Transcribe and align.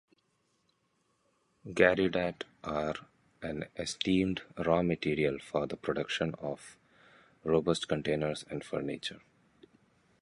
"Garidat" 1.67 2.41
are 2.63 2.95
an 3.43 3.65
esteemed 3.75 4.41
raw 4.57 4.81
material 4.81 5.37
for 5.37 5.67
the 5.67 5.77
production 5.77 6.33
of 6.39 6.75
robust 7.43 7.87
containers 7.87 8.43
and 8.49 8.63
furniture. 8.63 9.21